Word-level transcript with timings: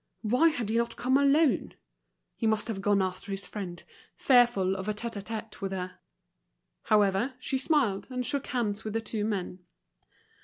Why 0.23 0.47
had 0.49 0.69
he 0.69 0.77
not 0.77 0.95
come 0.95 1.15
alone? 1.15 1.75
He 2.35 2.47
must 2.47 2.67
have 2.69 2.81
gone 2.81 3.03
after 3.03 3.29
his 3.31 3.45
friend, 3.45 3.83
fearful 4.15 4.75
of 4.75 4.87
a 4.89 4.95
tête 4.95 5.21
à 5.21 5.23
tête 5.23 5.61
with 5.61 5.71
her. 5.73 5.99
However, 6.85 7.35
she 7.37 7.59
smiled 7.59 8.07
and 8.09 8.25
shook 8.25 8.47
hands 8.47 8.83
with 8.83 8.93
the 8.93 9.01
two 9.01 9.23
men. 9.23 9.59